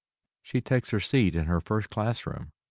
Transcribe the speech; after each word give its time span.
She 0.41 0.61
takes 0.61 0.89
her 0.89 0.99
seat 0.99 1.35
in 1.35 1.45
her 1.45 1.61
first 1.61 1.91
classroom. 1.91 2.53